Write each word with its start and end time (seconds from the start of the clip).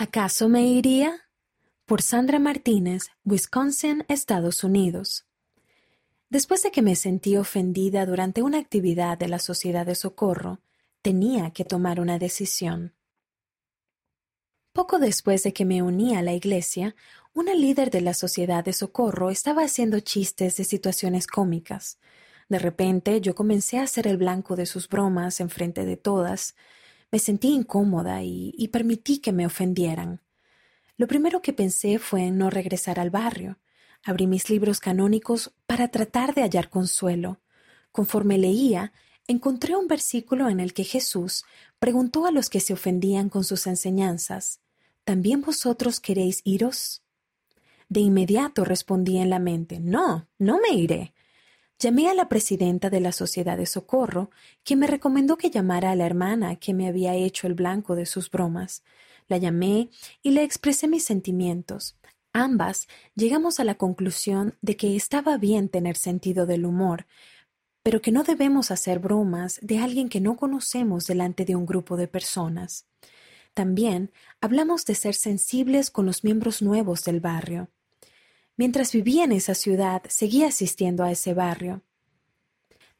¿Acaso 0.00 0.48
me 0.48 0.62
iría? 0.62 1.28
Por 1.84 2.00
Sandra 2.00 2.38
Martínez, 2.38 3.08
Wisconsin, 3.22 4.06
Estados 4.08 4.64
Unidos. 4.64 5.26
Después 6.30 6.62
de 6.62 6.70
que 6.70 6.80
me 6.80 6.96
sentí 6.96 7.36
ofendida 7.36 8.06
durante 8.06 8.40
una 8.40 8.56
actividad 8.56 9.18
de 9.18 9.28
la 9.28 9.38
Sociedad 9.38 9.84
de 9.84 9.94
Socorro, 9.94 10.60
tenía 11.02 11.50
que 11.50 11.66
tomar 11.66 12.00
una 12.00 12.18
decisión. 12.18 12.94
Poco 14.72 14.98
después 14.98 15.42
de 15.42 15.52
que 15.52 15.66
me 15.66 15.82
uní 15.82 16.16
a 16.16 16.22
la 16.22 16.32
iglesia, 16.32 16.96
una 17.34 17.52
líder 17.52 17.90
de 17.90 18.00
la 18.00 18.14
Sociedad 18.14 18.64
de 18.64 18.72
Socorro 18.72 19.28
estaba 19.28 19.64
haciendo 19.64 20.00
chistes 20.00 20.56
de 20.56 20.64
situaciones 20.64 21.26
cómicas. 21.26 21.98
De 22.48 22.58
repente 22.58 23.20
yo 23.20 23.34
comencé 23.34 23.78
a 23.78 23.86
ser 23.86 24.06
el 24.06 24.16
blanco 24.16 24.56
de 24.56 24.64
sus 24.64 24.88
bromas 24.88 25.40
en 25.40 25.50
frente 25.50 25.84
de 25.84 25.98
todas, 25.98 26.54
me 27.10 27.18
sentí 27.18 27.48
incómoda 27.48 28.22
y, 28.22 28.68
permití 28.68 29.18
que 29.18 29.32
me 29.32 29.46
ofendieran. 29.46 30.20
Lo 30.96 31.06
primero 31.06 31.42
que 31.42 31.52
pensé 31.52 31.98
fue 31.98 32.26
en 32.26 32.38
no 32.38 32.50
regresar 32.50 33.00
al 33.00 33.10
barrio. 33.10 33.58
Abrí 34.04 34.26
mis 34.26 34.48
libros 34.48 34.80
canónicos 34.80 35.52
para 35.66 35.88
tratar 35.88 36.34
de 36.34 36.42
hallar 36.42 36.70
consuelo. 36.70 37.40
Conforme 37.92 38.38
leía, 38.38 38.92
encontré 39.26 39.76
un 39.76 39.88
versículo 39.88 40.48
en 40.48 40.60
el 40.60 40.72
que 40.72 40.84
Jesús 40.84 41.44
preguntó 41.78 42.26
a 42.26 42.30
los 42.30 42.48
que 42.48 42.60
se 42.60 42.72
ofendían 42.72 43.28
con 43.28 43.44
sus 43.44 43.66
enseñanzas, 43.66 44.60
¿También 45.04 45.40
vosotros 45.40 45.98
queréis 45.98 46.40
iros? 46.44 47.02
De 47.88 48.00
inmediato 48.00 48.64
respondí 48.64 49.18
en 49.18 49.30
la 49.30 49.38
mente, 49.38 49.80
No, 49.80 50.28
no 50.38 50.60
me 50.60 50.76
iré. 50.76 51.14
Llamé 51.80 52.10
a 52.10 52.14
la 52.14 52.28
presidenta 52.28 52.90
de 52.90 53.00
la 53.00 53.10
Sociedad 53.10 53.56
de 53.56 53.64
Socorro, 53.64 54.30
quien 54.64 54.80
me 54.80 54.86
recomendó 54.86 55.38
que 55.38 55.48
llamara 55.48 55.90
a 55.90 55.96
la 55.96 56.04
hermana 56.04 56.56
que 56.56 56.74
me 56.74 56.86
había 56.86 57.14
hecho 57.14 57.46
el 57.46 57.54
blanco 57.54 57.96
de 57.96 58.04
sus 58.04 58.30
bromas. 58.30 58.82
La 59.28 59.38
llamé 59.38 59.88
y 60.22 60.32
le 60.32 60.42
expresé 60.42 60.88
mis 60.88 61.06
sentimientos. 61.06 61.96
Ambas 62.34 62.86
llegamos 63.14 63.60
a 63.60 63.64
la 63.64 63.76
conclusión 63.76 64.58
de 64.60 64.76
que 64.76 64.94
estaba 64.94 65.38
bien 65.38 65.70
tener 65.70 65.96
sentido 65.96 66.44
del 66.44 66.66
humor, 66.66 67.06
pero 67.82 68.02
que 68.02 68.12
no 68.12 68.24
debemos 68.24 68.70
hacer 68.70 68.98
bromas 68.98 69.58
de 69.62 69.78
alguien 69.78 70.10
que 70.10 70.20
no 70.20 70.36
conocemos 70.36 71.06
delante 71.06 71.46
de 71.46 71.56
un 71.56 71.64
grupo 71.64 71.96
de 71.96 72.08
personas. 72.08 72.88
También 73.54 74.12
hablamos 74.42 74.84
de 74.84 74.94
ser 74.94 75.14
sensibles 75.14 75.90
con 75.90 76.04
los 76.04 76.24
miembros 76.24 76.60
nuevos 76.60 77.04
del 77.04 77.20
barrio. 77.20 77.70
Mientras 78.60 78.92
vivía 78.92 79.24
en 79.24 79.32
esa 79.32 79.54
ciudad, 79.54 80.02
seguía 80.10 80.48
asistiendo 80.48 81.02
a 81.02 81.10
ese 81.10 81.32
barrio. 81.32 81.80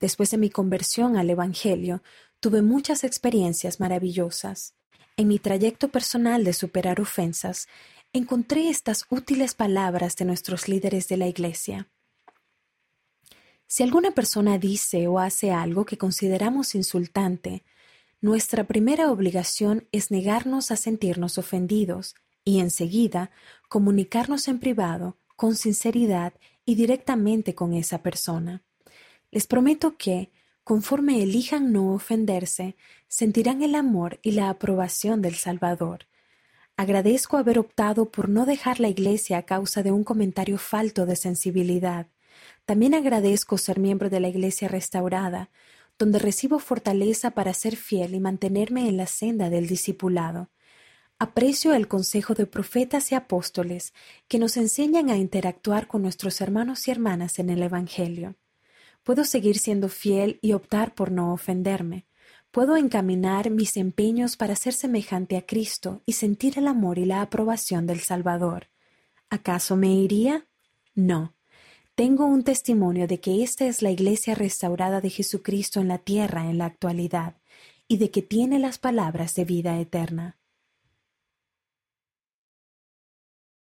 Después 0.00 0.30
de 0.30 0.38
mi 0.38 0.48
conversión 0.48 1.18
al 1.18 1.28
Evangelio, 1.28 2.02
tuve 2.40 2.62
muchas 2.62 3.04
experiencias 3.04 3.78
maravillosas. 3.78 4.72
En 5.18 5.28
mi 5.28 5.38
trayecto 5.38 5.88
personal 5.88 6.44
de 6.44 6.54
superar 6.54 6.98
ofensas, 6.98 7.68
encontré 8.14 8.70
estas 8.70 9.04
útiles 9.10 9.54
palabras 9.54 10.16
de 10.16 10.24
nuestros 10.24 10.66
líderes 10.66 11.08
de 11.08 11.18
la 11.18 11.26
Iglesia. 11.26 11.90
Si 13.66 13.82
alguna 13.82 14.12
persona 14.12 14.56
dice 14.56 15.08
o 15.08 15.18
hace 15.18 15.50
algo 15.50 15.84
que 15.84 15.98
consideramos 15.98 16.74
insultante, 16.74 17.64
nuestra 18.22 18.64
primera 18.64 19.10
obligación 19.10 19.86
es 19.92 20.10
negarnos 20.10 20.70
a 20.70 20.76
sentirnos 20.76 21.36
ofendidos 21.36 22.14
y 22.46 22.60
enseguida 22.60 23.30
comunicarnos 23.68 24.48
en 24.48 24.58
privado 24.58 25.18
con 25.40 25.56
sinceridad 25.56 26.34
y 26.66 26.74
directamente 26.74 27.54
con 27.54 27.72
esa 27.72 28.02
persona. 28.02 28.62
Les 29.30 29.46
prometo 29.46 29.96
que, 29.96 30.32
conforme 30.64 31.22
elijan 31.22 31.72
no 31.72 31.94
ofenderse, 31.94 32.76
sentirán 33.08 33.62
el 33.62 33.74
amor 33.74 34.20
y 34.20 34.32
la 34.32 34.50
aprobación 34.50 35.22
del 35.22 35.36
Salvador. 35.36 36.00
Agradezco 36.76 37.38
haber 37.38 37.58
optado 37.58 38.10
por 38.10 38.28
no 38.28 38.44
dejar 38.44 38.80
la 38.80 38.88
iglesia 38.88 39.38
a 39.38 39.46
causa 39.46 39.82
de 39.82 39.92
un 39.92 40.04
comentario 40.04 40.58
falto 40.58 41.06
de 41.06 41.16
sensibilidad. 41.16 42.08
También 42.66 42.92
agradezco 42.92 43.56
ser 43.56 43.80
miembro 43.80 44.10
de 44.10 44.20
la 44.20 44.28
iglesia 44.28 44.68
restaurada, 44.68 45.48
donde 45.98 46.18
recibo 46.18 46.58
fortaleza 46.58 47.30
para 47.30 47.54
ser 47.54 47.76
fiel 47.76 48.14
y 48.14 48.20
mantenerme 48.20 48.90
en 48.90 48.98
la 48.98 49.06
senda 49.06 49.48
del 49.48 49.68
discipulado. 49.68 50.50
Aprecio 51.22 51.74
el 51.74 51.86
consejo 51.86 52.32
de 52.32 52.46
profetas 52.46 53.12
y 53.12 53.14
apóstoles 53.14 53.92
que 54.26 54.38
nos 54.38 54.56
enseñan 54.56 55.10
a 55.10 55.18
interactuar 55.18 55.86
con 55.86 56.00
nuestros 56.00 56.40
hermanos 56.40 56.88
y 56.88 56.92
hermanas 56.92 57.38
en 57.38 57.50
el 57.50 57.62
Evangelio. 57.62 58.36
Puedo 59.02 59.24
seguir 59.24 59.58
siendo 59.58 59.90
fiel 59.90 60.38
y 60.40 60.54
optar 60.54 60.94
por 60.94 61.12
no 61.12 61.34
ofenderme. 61.34 62.06
Puedo 62.50 62.78
encaminar 62.78 63.50
mis 63.50 63.76
empeños 63.76 64.38
para 64.38 64.56
ser 64.56 64.72
semejante 64.72 65.36
a 65.36 65.44
Cristo 65.44 66.00
y 66.06 66.14
sentir 66.14 66.56
el 66.56 66.66
amor 66.66 66.98
y 66.98 67.04
la 67.04 67.20
aprobación 67.20 67.86
del 67.86 68.00
Salvador. 68.00 68.70
¿Acaso 69.28 69.76
me 69.76 69.92
iría? 69.92 70.46
No. 70.94 71.34
Tengo 71.96 72.24
un 72.24 72.44
testimonio 72.44 73.06
de 73.06 73.20
que 73.20 73.42
esta 73.42 73.66
es 73.66 73.82
la 73.82 73.90
iglesia 73.90 74.34
restaurada 74.34 75.02
de 75.02 75.10
Jesucristo 75.10 75.80
en 75.80 75.88
la 75.88 75.98
tierra 75.98 76.48
en 76.48 76.56
la 76.56 76.64
actualidad 76.64 77.36
y 77.88 77.98
de 77.98 78.10
que 78.10 78.22
tiene 78.22 78.58
las 78.58 78.78
palabras 78.78 79.34
de 79.34 79.44
vida 79.44 79.78
eterna. 79.78 80.39